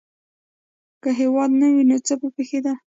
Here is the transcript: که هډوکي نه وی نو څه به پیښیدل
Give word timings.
که 1.03 1.09
هډوکي 1.17 1.55
نه 1.59 1.67
وی 1.73 1.83
نو 1.89 1.97
څه 2.07 2.13
به 2.19 2.27
پیښیدل 2.35 2.75